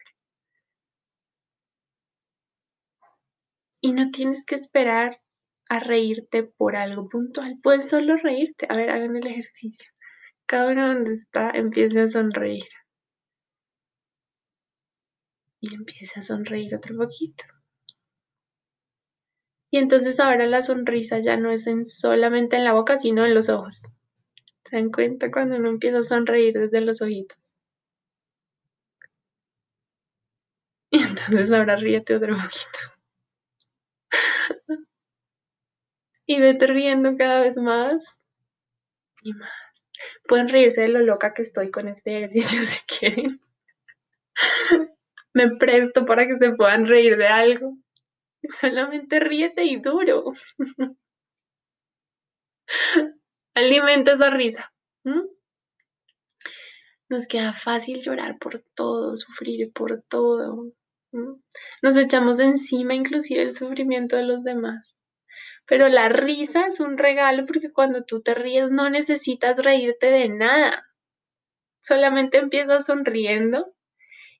Y 3.80 3.92
no 3.92 4.10
tienes 4.10 4.44
que 4.44 4.56
esperar 4.56 5.20
a 5.68 5.78
reírte 5.78 6.42
por 6.42 6.74
algo 6.74 7.08
puntual. 7.08 7.60
Puedes 7.62 7.88
solo 7.88 8.16
reírte. 8.16 8.66
A 8.68 8.76
ver, 8.76 8.90
hagan 8.90 9.14
el 9.14 9.26
ejercicio. 9.28 9.92
Cada 10.46 10.72
uno 10.72 10.88
donde 10.88 11.14
está 11.14 11.50
empieza 11.50 12.02
a 12.02 12.08
sonreír. 12.08 12.66
Y 15.60 15.76
empieza 15.76 16.18
a 16.18 16.22
sonreír 16.24 16.74
otro 16.74 16.96
poquito. 16.96 17.44
Y 19.70 19.78
entonces 19.78 20.18
ahora 20.20 20.46
la 20.46 20.62
sonrisa 20.62 21.18
ya 21.18 21.36
no 21.36 21.50
es 21.50 21.66
en 21.66 21.84
solamente 21.84 22.56
en 22.56 22.64
la 22.64 22.72
boca, 22.72 22.96
sino 22.96 23.26
en 23.26 23.34
los 23.34 23.48
ojos. 23.48 23.82
¿Se 24.64 24.76
dan 24.76 24.90
cuenta 24.90 25.30
cuando 25.30 25.56
uno 25.56 25.68
empieza 25.68 25.98
a 25.98 26.04
sonreír 26.04 26.58
desde 26.58 26.80
los 26.80 27.02
ojitos? 27.02 27.38
Y 30.90 31.02
entonces 31.02 31.52
ahora 31.52 31.76
ríete 31.76 32.16
otro 32.16 32.34
poquito. 32.34 32.78
Y 36.26 36.38
vete 36.40 36.66
riendo 36.66 37.16
cada 37.16 37.40
vez 37.40 37.56
más 37.56 38.18
y 39.22 39.32
más. 39.32 39.50
Pueden 40.26 40.48
reírse 40.48 40.82
de 40.82 40.88
lo 40.88 41.00
loca 41.00 41.34
que 41.34 41.42
estoy 41.42 41.70
con 41.70 41.88
este 41.88 42.18
ejercicio 42.18 42.60
si 42.64 42.80
quieren. 42.86 43.40
Me 45.32 45.56
presto 45.56 46.04
para 46.04 46.26
que 46.26 46.36
se 46.36 46.52
puedan 46.52 46.86
reír 46.86 47.16
de 47.16 47.28
algo. 47.28 47.76
Solamente 48.60 49.20
ríete 49.20 49.64
y 49.64 49.76
duro. 49.76 50.32
Alimenta 53.54 54.12
esa 54.12 54.30
risa. 54.30 54.72
Nos 57.08 57.26
queda 57.26 57.52
fácil 57.52 58.00
llorar 58.02 58.38
por 58.38 58.60
todo, 58.74 59.16
sufrir 59.16 59.72
por 59.72 60.02
todo. 60.08 60.72
Nos 61.82 61.96
echamos 61.96 62.38
encima 62.38 62.94
inclusive 62.94 63.42
el 63.42 63.50
sufrimiento 63.50 64.16
de 64.16 64.24
los 64.24 64.44
demás. 64.44 64.96
Pero 65.66 65.88
la 65.88 66.08
risa 66.08 66.66
es 66.66 66.80
un 66.80 66.98
regalo 66.98 67.46
porque 67.46 67.72
cuando 67.72 68.04
tú 68.04 68.20
te 68.20 68.34
ríes 68.34 68.70
no 68.70 68.90
necesitas 68.90 69.62
reírte 69.62 70.10
de 70.10 70.28
nada. 70.28 70.86
Solamente 71.82 72.38
empiezas 72.38 72.86
sonriendo 72.86 73.74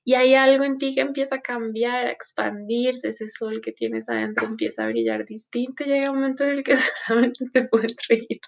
y 0.09 0.15
hay 0.15 0.33
algo 0.33 0.63
en 0.63 0.79
ti 0.79 0.95
que 0.95 1.01
empieza 1.01 1.35
a 1.35 1.41
cambiar, 1.41 2.07
a 2.07 2.11
expandirse, 2.11 3.09
ese 3.09 3.27
sol 3.27 3.61
que 3.61 3.71
tienes 3.71 4.09
adentro 4.09 4.47
empieza 4.47 4.83
a 4.83 4.87
brillar 4.87 5.23
distinto 5.23 5.83
y 5.83 5.89
llega 5.89 6.09
un 6.09 6.17
momento 6.17 6.45
en 6.45 6.49
el 6.53 6.63
que 6.63 6.75
solamente 7.07 7.45
te 7.53 7.67
puedes 7.67 7.95
reír. 8.09 8.39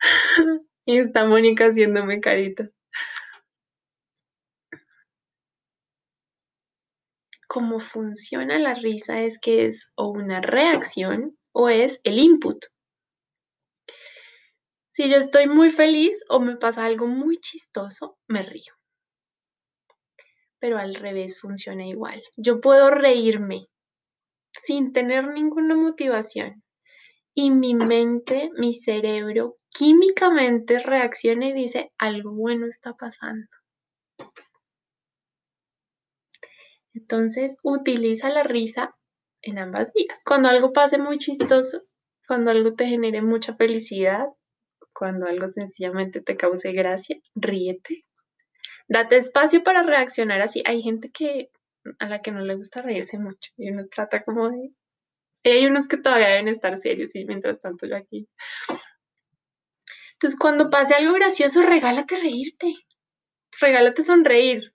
y 0.84 0.98
está 0.98 1.24
Mónica 1.24 1.66
haciéndome 1.66 2.20
caritas. 2.20 2.76
Cómo 7.46 7.78
funciona 7.78 8.58
la 8.58 8.74
risa 8.74 9.22
es 9.22 9.38
que 9.38 9.66
es 9.66 9.92
o 9.94 10.08
una 10.08 10.40
reacción 10.40 11.38
o 11.52 11.68
es 11.68 12.00
el 12.02 12.18
input. 12.18 12.58
Si 14.90 15.08
yo 15.08 15.18
estoy 15.18 15.46
muy 15.46 15.70
feliz 15.70 16.18
o 16.28 16.40
me 16.40 16.56
pasa 16.56 16.84
algo 16.84 17.06
muy 17.06 17.38
chistoso, 17.38 18.18
me 18.26 18.42
río 18.42 18.81
pero 20.62 20.78
al 20.78 20.94
revés 20.94 21.40
funciona 21.40 21.84
igual. 21.84 22.22
Yo 22.36 22.60
puedo 22.60 22.88
reírme 22.92 23.66
sin 24.52 24.92
tener 24.92 25.26
ninguna 25.26 25.74
motivación 25.74 26.62
y 27.34 27.50
mi 27.50 27.74
mente, 27.74 28.52
mi 28.56 28.72
cerebro 28.72 29.56
químicamente 29.70 30.78
reacciona 30.78 31.48
y 31.48 31.52
dice, 31.52 31.90
algo 31.98 32.30
bueno 32.30 32.66
está 32.66 32.92
pasando. 32.92 33.48
Entonces, 36.94 37.56
utiliza 37.64 38.30
la 38.30 38.44
risa 38.44 38.94
en 39.40 39.58
ambas 39.58 39.92
vías. 39.92 40.22
Cuando 40.24 40.48
algo 40.48 40.72
pase 40.72 40.96
muy 40.96 41.18
chistoso, 41.18 41.82
cuando 42.28 42.52
algo 42.52 42.74
te 42.74 42.86
genere 42.86 43.20
mucha 43.20 43.56
felicidad, 43.56 44.26
cuando 44.92 45.26
algo 45.26 45.50
sencillamente 45.50 46.20
te 46.20 46.36
cause 46.36 46.70
gracia, 46.70 47.16
ríete 47.34 48.04
date 48.92 49.16
espacio 49.16 49.64
para 49.64 49.82
reaccionar 49.82 50.42
así. 50.42 50.62
Hay 50.66 50.82
gente 50.82 51.10
que 51.10 51.50
a 51.98 52.08
la 52.08 52.20
que 52.20 52.30
no 52.30 52.40
le 52.40 52.54
gusta 52.54 52.82
reírse 52.82 53.18
mucho 53.18 53.52
y 53.56 53.70
uno 53.70 53.86
trata 53.88 54.22
como 54.22 54.50
de... 54.50 54.70
Hay 55.44 55.66
unos 55.66 55.88
que 55.88 55.96
todavía 55.96 56.28
deben 56.28 56.48
estar 56.48 56.76
serios 56.78 57.16
y 57.16 57.24
mientras 57.24 57.60
tanto 57.60 57.86
yo 57.86 57.96
aquí. 57.96 58.28
Entonces, 60.12 60.38
cuando 60.38 60.70
pase 60.70 60.94
algo 60.94 61.14
gracioso, 61.14 61.62
regálate 61.62 62.16
reírte. 62.20 62.74
Regálate 63.60 64.02
sonreír. 64.02 64.72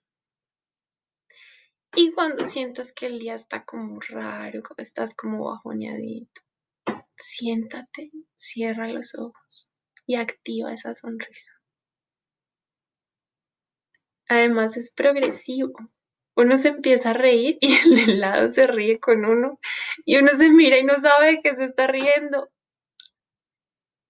Y 1.94 2.12
cuando 2.12 2.46
sientas 2.46 2.92
que 2.92 3.06
el 3.06 3.18
día 3.18 3.34
está 3.34 3.64
como 3.64 3.98
raro, 4.00 4.62
estás 4.76 5.14
como 5.14 5.46
bajoneadito, 5.46 6.42
siéntate, 7.16 8.10
cierra 8.36 8.88
los 8.88 9.14
ojos 9.14 9.70
y 10.06 10.16
activa 10.16 10.74
esa 10.74 10.92
sonrisa. 10.92 11.57
Además 14.28 14.76
es 14.76 14.90
progresivo. 14.90 15.72
Uno 16.36 16.58
se 16.58 16.68
empieza 16.68 17.10
a 17.10 17.14
reír 17.14 17.58
y 17.60 17.74
el 17.76 17.96
del 17.96 18.20
lado 18.20 18.50
se 18.50 18.66
ríe 18.66 19.00
con 19.00 19.24
uno 19.24 19.58
y 20.04 20.18
uno 20.18 20.30
se 20.36 20.50
mira 20.50 20.78
y 20.78 20.84
no 20.84 20.96
sabe 20.98 21.32
de 21.32 21.40
qué 21.42 21.56
se 21.56 21.64
está 21.64 21.86
riendo. 21.86 22.50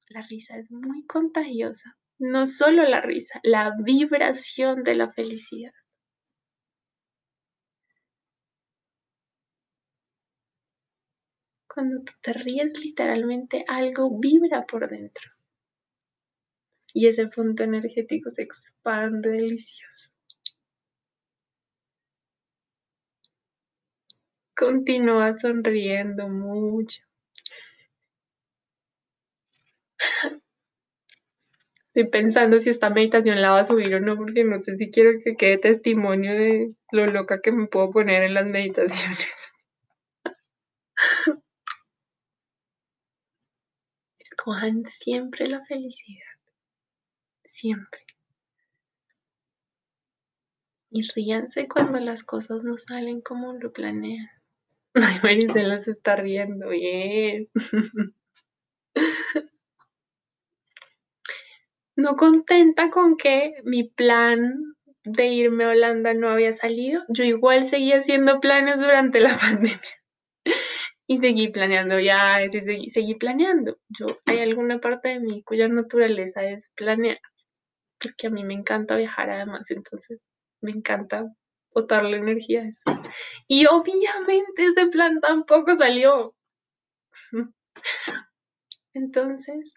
La 0.09 0.23
risa 0.23 0.57
es 0.59 0.71
muy 0.71 1.07
contagiosa. 1.07 1.97
No 2.19 2.47
solo 2.47 2.83
la 2.83 3.01
risa, 3.01 3.41
la 3.45 3.73
vibración 3.79 4.83
de 4.83 4.97
la 4.97 5.09
felicidad. 5.09 5.73
Cuando 11.73 12.03
tú 12.03 12.13
te 12.21 12.33
ríes, 12.33 12.77
literalmente 12.83 13.65
algo 13.69 14.19
vibra 14.19 14.67
por 14.67 14.89
dentro 14.89 15.38
y 16.95 17.07
ese 17.07 17.29
punto 17.29 17.65
energético 17.65 18.31
se 18.31 18.43
expande 18.43 19.31
delicioso. 19.31 20.11
Continúa 24.55 25.35
sonriendo 25.35 26.29
mucho. 26.29 27.03
Estoy 31.95 32.11
pensando 32.11 32.59
si 32.59 32.71
esta 32.71 32.91
meditación 32.91 33.41
la 33.43 33.51
va 33.53 33.61
a 33.61 33.65
subir 33.65 33.95
o 33.95 34.01
no, 34.01 34.17
porque 34.17 34.45
no 34.45 34.59
sé 34.61 34.77
si 34.77 34.91
quiero 34.91 35.13
que 35.23 35.37
quede 35.37 35.59
testimonio 35.59 36.33
de 36.33 36.69
lo 36.93 37.07
loca 37.07 37.41
que 37.41 37.53
me 37.53 37.67
puedo 37.67 37.91
poner 37.91 38.23
en 38.23 38.35
las 38.35 38.47
meditaciones. 38.47 39.29
Escojan 44.21 44.85
siempre 44.87 45.49
la 45.49 45.61
felicidad 45.65 46.38
siempre. 47.59 48.01
Y 50.91 51.03
ríanse 51.15 51.69
cuando 51.69 51.99
las 52.01 52.25
cosas 52.25 52.63
no 52.65 52.79
salen 52.79 53.21
como 53.21 53.53
lo 53.53 53.73
planean. 53.73 54.29
Ay, 54.95 55.19
Maricela 55.23 55.81
se 55.81 55.93
está 55.93 56.17
riendo 56.17 56.71
bien. 56.71 57.49
No 61.97 62.15
contenta 62.15 62.91
con 62.91 63.17
que 63.17 63.55
mi 63.65 63.83
plan 63.83 64.77
de 65.03 65.27
irme 65.27 65.65
a 65.65 65.71
Holanda 65.71 66.15
no 66.15 66.29
había 66.31 66.53
salido, 66.53 67.03
yo 67.09 67.25
igual 67.25 67.65
seguí 67.65 67.93
haciendo 67.93 68.39
planes 68.39 68.79
durante 68.79 69.19
la 69.19 69.31
pandemia. 69.41 69.81
Y 71.09 71.19
seguí 71.19 71.49
planeando 71.49 71.99
ya, 71.99 72.41
seguí, 72.53 72.89
seguí 72.89 73.17
planeando. 73.17 73.79
Yo, 73.89 74.07
hay 74.27 74.39
alguna 74.39 74.79
parte 74.79 75.09
de 75.09 75.19
mí 75.19 75.43
cuya 75.43 75.67
naturaleza 75.67 76.45
es 76.45 76.71
planear 76.77 77.19
porque 78.01 78.29
a 78.29 78.31
mí 78.31 78.45
me 78.45 78.55
encanta 78.55 78.97
viajar 78.97 79.31
además, 79.31 79.71
entonces 79.71 80.25
me 80.61 80.71
encanta 80.71 81.33
botarle 81.71 82.17
energía 82.17 82.63
a 82.63 82.69
eso. 82.69 82.83
Y 83.47 83.67
obviamente 83.67 84.65
ese 84.65 84.87
plan 84.89 85.21
tampoco 85.21 85.75
salió. 85.77 86.35
Entonces, 88.95 89.75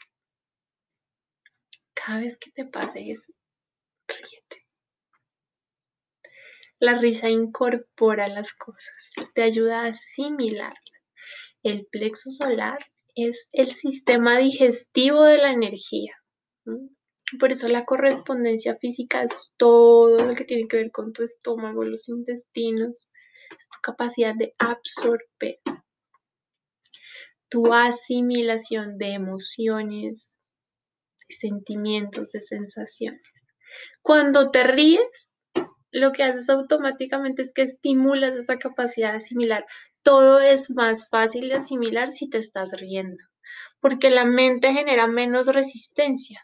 cada 1.94 2.22
vez 2.22 2.38
que 2.38 2.52
te 2.52 2.66
pase 2.66 3.12
eso, 3.12 3.32
ríete. 4.08 4.66
La 6.80 6.98
risa 6.98 7.30
incorpora 7.30 8.28
las 8.28 8.54
cosas, 8.54 9.12
te 9.36 9.44
ayuda 9.44 9.84
a 9.84 9.90
asimilar. 9.90 10.74
El 11.62 11.86
plexo 11.86 12.32
solar 12.32 12.80
es 13.14 13.50
el 13.52 13.70
sistema 13.70 14.40
digestivo 14.40 15.24
de 15.24 15.38
la 15.38 15.52
energía. 15.52 16.16
Por 17.40 17.52
eso 17.52 17.68
la 17.68 17.86
correspondencia 17.86 18.76
física 18.76 19.24
es 19.24 19.54
todo 19.58 20.26
lo 20.26 20.36
que 20.36 20.44
tiene 20.44 20.68
que 20.68 20.78
ver 20.78 20.92
con 20.92 21.14
tu 21.14 21.24
estómago, 21.24 21.84
los 21.84 22.10
intestinos, 22.10 23.08
es 23.58 23.70
tu 23.70 23.80
capacidad 23.82 24.36
de 24.36 24.54
absorber, 24.60 25.60
tu 27.50 27.74
asimilación 27.74 28.98
de 28.98 29.14
emociones, 29.14 30.36
de 31.30 31.36
sentimientos, 31.36 32.32
de 32.32 32.42
sensaciones. 32.42 33.22
Cuando 34.02 34.52
te 34.52 34.64
ríes, 34.64 35.34
lo 35.92 36.12
que 36.12 36.24
haces 36.24 36.50
automáticamente 36.50 37.42
es 37.42 37.54
que 37.54 37.64
estimulas 37.64 38.38
esa 38.38 38.58
capacidad 38.58 39.12
de 39.12 39.18
asimilar. 39.18 39.66
Todo 40.04 40.40
es 40.40 40.70
más 40.72 41.08
fácil 41.10 41.50
de 41.50 41.56
asimilar 41.56 42.12
si 42.12 42.30
te 42.30 42.38
estás 42.38 42.72
riendo, 42.72 43.24
porque 43.80 44.10
la 44.10 44.26
mente 44.26 44.74
genera 44.74 45.08
menos 45.08 45.48
resistencia. 45.48 46.42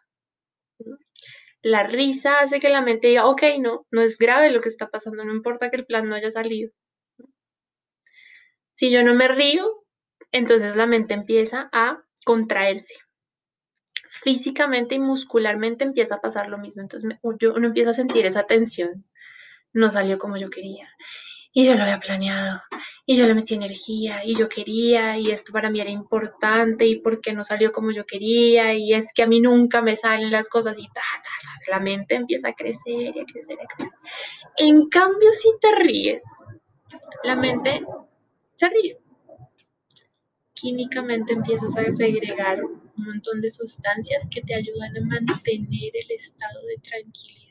La 1.68 1.84
risa 1.84 2.40
hace 2.40 2.62
que 2.62 2.70
la 2.70 2.82
mente 2.82 3.10
diga, 3.10 3.26
ok, 3.26 3.44
no, 3.60 3.86
no 3.92 4.02
es 4.02 4.20
grave 4.20 4.52
lo 4.52 4.62
que 4.62 4.70
está 4.70 4.88
pasando, 4.88 5.26
no 5.26 5.34
importa 5.34 5.70
que 5.70 5.76
el 5.76 5.86
plan 5.86 6.08
no 6.08 6.16
haya 6.16 6.32
salido. 6.32 6.72
Si 8.74 8.90
yo 8.90 9.04
no 9.04 9.14
me 9.14 9.28
río, 9.28 9.84
entonces 10.32 10.78
la 10.78 10.88
mente 10.88 11.14
empieza 11.14 11.70
a 11.74 12.02
contraerse. 12.24 12.94
Físicamente 14.08 14.96
y 14.96 15.00
muscularmente 15.00 15.84
empieza 15.84 16.16
a 16.16 16.22
pasar 16.22 16.48
lo 16.48 16.58
mismo. 16.58 16.84
Entonces 16.84 17.20
yo, 17.38 17.54
uno 17.54 17.68
empieza 17.68 17.92
a 17.92 17.96
sentir 17.96 18.26
esa 18.26 18.44
tensión. 18.44 19.04
No 19.74 19.92
salió 19.92 20.18
como 20.18 20.38
yo 20.38 20.50
quería 20.50 20.90
y 21.58 21.66
yo 21.66 21.74
lo 21.74 21.82
había 21.82 22.00
planeado 22.00 22.62
y 23.04 23.16
yo 23.16 23.26
le 23.26 23.34
metí 23.34 23.56
energía 23.56 24.24
y 24.24 24.36
yo 24.36 24.48
quería 24.48 25.18
y 25.18 25.32
esto 25.32 25.52
para 25.52 25.72
mí 25.72 25.82
era 25.82 25.90
importante 25.90 26.86
y 26.86 27.00
porque 27.00 27.34
no 27.34 27.44
salió 27.44 27.72
como 27.72 27.90
yo 27.90 28.06
quería 28.06 28.76
y 28.76 28.94
es 28.94 29.12
que 29.12 29.24
a 29.24 29.28
mí 29.28 29.40
nunca 29.42 29.82
me 29.82 29.96
salen 29.96 30.30
las 30.30 30.50
cosas 30.50 30.78
y 30.78 30.88
la 31.68 31.80
mente 31.80 32.14
empieza 32.14 32.50
a 32.50 32.54
crecer 32.54 33.16
y 33.16 33.20
a 33.22 33.26
crecer 33.26 33.58
y 33.60 33.64
a 33.64 33.76
crecer. 33.76 33.92
En 34.58 34.88
cambio, 34.88 35.32
si 35.32 35.50
te 35.60 35.74
ríes, 35.74 36.46
la 37.24 37.36
mente 37.36 37.84
se 38.54 38.70
ríe. 38.70 39.00
Químicamente 40.54 41.34
empiezas 41.34 41.76
a 41.76 41.90
segregar 41.90 42.64
un 42.64 43.04
montón 43.04 43.42
de 43.42 43.50
sustancias 43.50 44.28
que 44.30 44.44
te 44.44 44.54
ayudan 44.54 44.96
a 44.96 45.02
mantener 45.02 45.92
el 45.96 46.12
estado 46.12 46.62
de 46.68 46.78
tranquilidad 46.88 47.48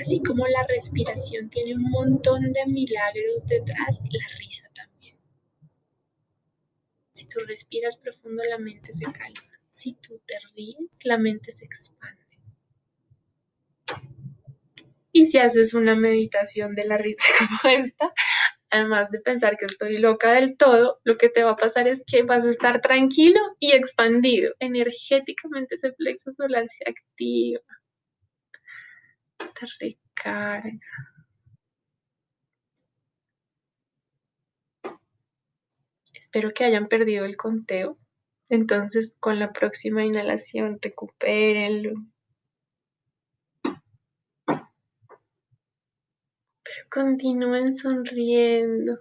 Así 0.00 0.22
como 0.22 0.46
la 0.46 0.66
respiración 0.66 1.50
tiene 1.50 1.74
un 1.74 1.90
montón 1.90 2.52
de 2.52 2.66
milagros 2.66 3.46
detrás, 3.46 4.00
la 4.10 4.38
risa 4.38 4.68
también. 4.74 5.16
Si 7.14 7.26
tú 7.26 7.40
respiras 7.46 7.96
profundo, 7.96 8.42
la 8.44 8.58
mente 8.58 8.92
se 8.92 9.04
calma. 9.04 9.40
Si 9.70 9.94
tú 9.94 10.20
te 10.26 10.34
ríes, 10.54 11.04
la 11.04 11.18
mente 11.18 11.52
se 11.52 11.64
expande. 11.64 12.22
Y 15.12 15.26
si 15.26 15.38
haces 15.38 15.74
una 15.74 15.94
meditación 15.94 16.74
de 16.74 16.86
la 16.86 16.96
risa 16.96 17.24
como 17.62 17.74
esta, 17.74 18.12
además 18.70 19.10
de 19.10 19.20
pensar 19.20 19.58
que 19.58 19.66
estoy 19.66 19.96
loca 19.96 20.32
del 20.32 20.56
todo, 20.56 21.00
lo 21.04 21.18
que 21.18 21.28
te 21.28 21.44
va 21.44 21.50
a 21.50 21.56
pasar 21.56 21.86
es 21.86 22.02
que 22.04 22.22
vas 22.22 22.44
a 22.44 22.50
estar 22.50 22.80
tranquilo 22.80 23.40
y 23.58 23.72
expandido. 23.72 24.54
Energéticamente 24.58 25.74
ese 25.74 25.92
plexo 25.92 26.32
solar 26.32 26.64
se 26.68 26.88
activa 26.88 27.60
te 29.54 29.66
recarga. 29.80 30.80
Espero 36.14 36.52
que 36.54 36.64
hayan 36.64 36.88
perdido 36.88 37.24
el 37.26 37.36
conteo. 37.36 37.98
Entonces, 38.48 39.14
con 39.20 39.38
la 39.38 39.52
próxima 39.52 40.04
inhalación, 40.04 40.78
recupérenlo. 40.80 41.92
Pero 46.64 46.86
continúen 46.90 47.76
sonriendo. 47.76 48.98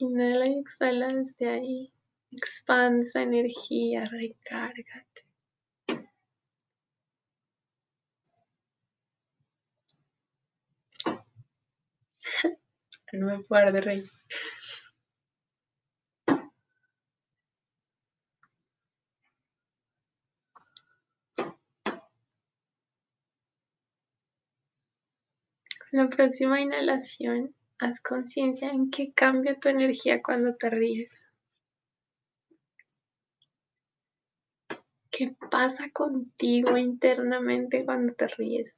Inhala 0.00 0.46
y 0.46 0.57
exhala 0.68 1.08
desde 1.08 1.48
ahí. 1.48 1.92
Expande 2.30 3.06
esa 3.06 3.22
energía, 3.22 4.04
recárgate. 4.04 5.24
No 13.12 13.26
me 13.26 13.42
puedo 13.42 13.72
de 13.72 13.80
reír. 13.80 14.10
Con 25.90 26.00
la 26.00 26.08
próxima 26.10 26.60
inhalación 26.60 27.54
Haz 27.80 28.00
conciencia 28.00 28.70
en 28.70 28.90
qué 28.90 29.12
cambia 29.12 29.56
tu 29.56 29.68
energía 29.68 30.20
cuando 30.20 30.56
te 30.56 30.68
ríes. 30.68 31.24
¿Qué 35.12 35.36
pasa 35.50 35.88
contigo 35.92 36.76
internamente 36.76 37.84
cuando 37.84 38.14
te 38.14 38.26
ríes? 38.26 38.76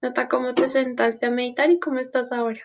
Nota 0.00 0.28
cómo 0.28 0.54
te 0.54 0.70
sentaste 0.70 1.26
a 1.26 1.30
meditar 1.30 1.70
y 1.70 1.78
cómo 1.78 1.98
estás 1.98 2.32
ahora. 2.32 2.62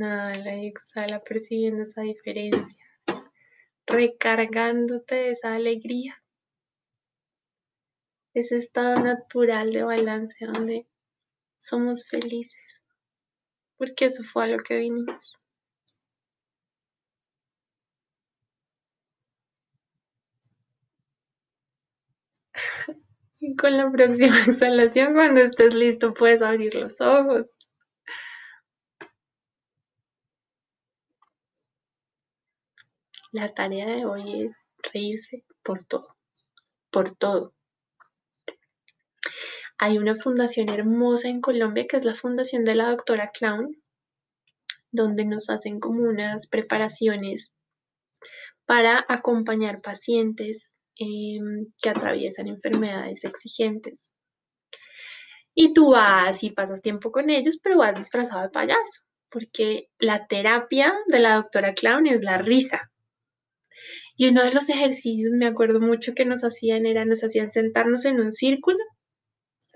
Inhala 0.00 0.56
y 0.56 0.66
exhala 0.68 1.20
percibiendo 1.22 1.82
esa 1.82 2.00
diferencia, 2.00 2.86
recargándote 3.86 5.14
de 5.14 5.30
esa 5.32 5.52
alegría, 5.54 6.24
ese 8.32 8.56
estado 8.56 8.98
natural 9.04 9.74
de 9.74 9.82
balance 9.82 10.46
donde 10.46 10.86
somos 11.58 12.08
felices, 12.08 12.82
porque 13.76 14.06
eso 14.06 14.24
fue 14.24 14.44
a 14.44 14.46
lo 14.56 14.62
que 14.62 14.78
vinimos. 14.78 15.38
Y 23.42 23.54
con 23.56 23.76
la 23.76 23.90
próxima 23.90 24.38
exhalación, 24.46 25.12
cuando 25.14 25.40
estés 25.40 25.74
listo, 25.74 26.14
puedes 26.14 26.40
abrir 26.42 26.74
los 26.76 27.00
ojos. 27.02 27.59
La 33.32 33.54
tarea 33.54 33.86
de 33.86 34.04
hoy 34.06 34.42
es 34.42 34.58
reírse 34.92 35.44
por 35.62 35.84
todo, 35.84 36.16
por 36.90 37.14
todo. 37.14 37.54
Hay 39.78 39.98
una 39.98 40.16
fundación 40.16 40.68
hermosa 40.68 41.28
en 41.28 41.40
Colombia 41.40 41.86
que 41.88 41.96
es 41.96 42.04
la 42.04 42.16
fundación 42.16 42.64
de 42.64 42.74
la 42.74 42.90
doctora 42.90 43.30
Clown, 43.30 43.80
donde 44.90 45.24
nos 45.24 45.48
hacen 45.48 45.78
como 45.78 46.02
unas 46.02 46.48
preparaciones 46.48 47.52
para 48.66 49.04
acompañar 49.08 49.80
pacientes 49.80 50.74
em, 50.96 51.72
que 51.80 51.90
atraviesan 51.90 52.48
enfermedades 52.48 53.22
exigentes. 53.22 54.12
Y 55.54 55.72
tú 55.72 55.92
vas 55.92 56.42
y 56.42 56.50
pasas 56.50 56.82
tiempo 56.82 57.12
con 57.12 57.30
ellos, 57.30 57.58
pero 57.62 57.78
vas 57.78 57.94
disfrazado 57.94 58.42
de 58.42 58.50
payaso, 58.50 59.02
porque 59.28 59.88
la 60.00 60.26
terapia 60.26 60.94
de 61.06 61.20
la 61.20 61.36
doctora 61.36 61.74
Clown 61.74 62.08
es 62.08 62.22
la 62.22 62.38
risa. 62.38 62.90
Y 64.16 64.28
uno 64.28 64.42
de 64.42 64.52
los 64.52 64.68
ejercicios, 64.68 65.32
me 65.32 65.46
acuerdo 65.46 65.80
mucho 65.80 66.14
que 66.14 66.24
nos 66.24 66.42
hacían, 66.42 66.86
era, 66.86 67.04
nos 67.04 67.22
hacían 67.24 67.50
sentarnos 67.50 68.04
en 68.04 68.20
un 68.20 68.32
círculo, 68.32 68.78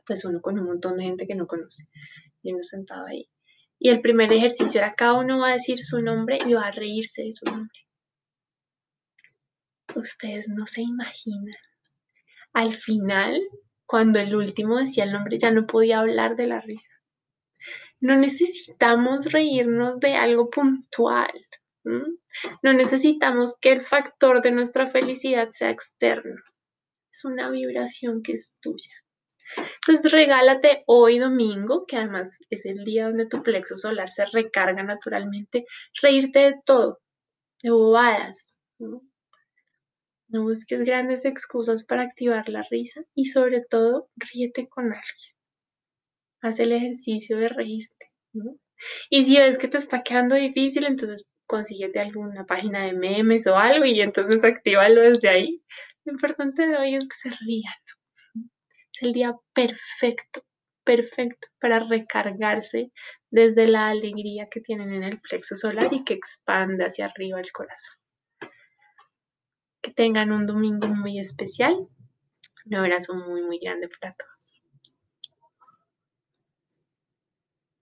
pues 0.07 0.25
uno 0.25 0.41
con 0.41 0.59
un 0.59 0.67
montón 0.67 0.97
de 0.97 1.05
gente 1.05 1.27
que 1.27 1.35
no 1.35 1.47
conoce, 1.47 1.85
y 2.43 2.53
uno 2.53 2.63
sentado 2.63 3.07
ahí. 3.07 3.29
Y 3.79 3.91
el 3.91 4.01
primer 4.01 4.33
ejercicio 4.33 4.81
era 4.81 4.95
cada 4.95 5.15
uno 5.15 5.39
va 5.39 5.51
a 5.51 5.55
decir 5.55 5.83
su 5.83 6.01
nombre 6.01 6.39
y 6.47 6.55
va 6.55 6.67
a 6.67 6.73
reírse 6.73 7.23
de 7.23 7.33
su 7.33 7.45
nombre. 7.47 7.79
Ustedes 9.95 10.49
no 10.49 10.67
se 10.67 10.83
imaginan. 10.83 11.55
Al 12.53 12.75
final, 12.75 13.41
cuando 13.87 14.21
el 14.21 14.35
último 14.35 14.79
decía 14.79 15.05
el 15.05 15.13
nombre, 15.13 15.39
ya 15.39 15.51
no 15.51 15.67
podía 15.67 16.01
hablar 16.01 16.37
de 16.37 16.47
la 16.47 16.61
risa. 16.61 16.91
No 18.01 18.17
necesitamos 18.17 19.33
reírnos 19.33 20.01
de 20.01 20.15
algo 20.15 20.51
puntual 20.51 21.33
No 21.85 22.73
necesitamos 22.73 23.57
que 23.61 23.73
el 23.73 23.83
factor 23.83 24.41
de 24.41 24.51
nuestra 24.51 24.89
felicidad 24.89 25.51
sea 25.51 25.71
externo. 25.71 26.37
Es 27.13 27.25
una 27.25 27.51
vibración 27.51 28.23
que 28.23 28.33
es 28.33 28.57
tuya. 28.61 28.91
Entonces 29.57 30.11
regálate 30.11 30.83
hoy 30.87 31.19
domingo, 31.19 31.87
que 31.87 31.97
además 31.97 32.39
es 32.51 32.65
el 32.67 32.85
día 32.85 33.07
donde 33.07 33.27
tu 33.27 33.43
plexo 33.43 33.77
solar 33.77 34.11
se 34.11 34.25
recarga 34.27 34.83
naturalmente, 34.83 35.67
reírte 36.03 36.39
de 36.41 36.55
todo, 36.65 37.01
de 37.63 37.71
bobadas. 37.71 38.53
¿no? 38.79 39.03
busques 40.29 40.81
grandes 40.81 41.25
excusas 41.25 41.85
para 41.85 42.03
activar 42.03 42.49
la 42.49 42.63
risa 42.69 43.05
y 43.15 43.27
sobre 43.27 43.63
todo 43.63 44.11
ríete 44.17 44.69
con 44.69 44.87
alguien. 44.87 45.35
Haz 46.41 46.59
el 46.59 46.73
ejercicio 46.73 47.37
de 47.37 47.49
reírte. 47.49 48.11
Y 49.11 49.25
si 49.25 49.39
ves 49.39 49.59
que 49.59 49.69
te 49.69 49.79
está 49.79 50.03
quedando 50.03 50.35
difícil, 50.35 50.85
entonces 50.87 51.25
consíguete 51.47 52.01
alguna 52.01 52.47
página 52.47 52.85
de 52.85 52.93
memes 52.93 53.47
o 53.47 53.57
algo 53.57 53.85
y 53.85 54.01
entonces 54.01 54.43
actívalo 54.45 55.03
desde 55.03 55.29
ahí. 55.29 55.63
Lo 56.05 56.13
importante 56.13 56.67
de 56.67 56.77
hoy 56.77 56.95
es 56.97 57.09
que 57.09 57.17
se 57.17 57.37
rían. 57.45 57.75
Es 58.93 59.03
el 59.03 59.13
día 59.13 59.35
perfecto, 59.53 60.45
perfecto 60.85 61.49
para 61.61 61.81
recargarse 61.81 62.93
desde 63.31 63.67
la 63.67 63.89
alegría 63.89 64.49
que 64.51 64.61
tienen 64.61 64.93
en 64.93 65.03
el 65.03 65.21
plexo 65.21 65.57
solar 65.57 65.93
y 65.93 66.05
que 66.05 66.15
expande 66.15 66.85
hacia 66.85 67.07
arriba 67.07 67.41
el 67.41 67.51
corazón. 67.53 67.95
Que 69.83 69.91
tengan 69.93 70.33
un 70.33 70.47
domingo 70.47 70.89
muy 70.89 71.19
especial. 71.19 71.89
Un 72.67 72.75
abrazo 72.75 73.15
muy, 73.15 73.43
muy 73.43 73.59
grande 73.59 73.89
para 73.89 74.15
todos. 74.15 74.34